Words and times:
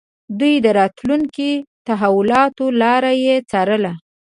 دوی 0.39 0.53
د 0.65 0.67
راتلونکو 0.79 1.49
تحولاتو 1.87 2.65
لاره 2.81 3.11
يې 3.25 3.35
څارله. 3.49 3.93